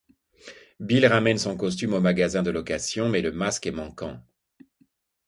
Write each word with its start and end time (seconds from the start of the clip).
Bill 0.79 1.05
ramène 1.05 1.37
son 1.37 1.55
costume 1.55 1.93
au 1.93 1.99
magasin 2.01 2.41
de 2.41 2.49
location, 2.49 3.07
mais 3.07 3.21
le 3.21 3.31
masque 3.31 3.67
est 3.67 3.71
manquant. 3.71 4.19